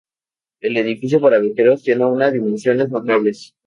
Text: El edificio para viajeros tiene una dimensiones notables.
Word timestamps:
El 0.61 0.77
edificio 0.77 1.21
para 1.21 1.37
viajeros 1.37 1.83
tiene 1.83 2.05
una 2.07 2.31
dimensiones 2.31 2.89
notables. 2.89 3.53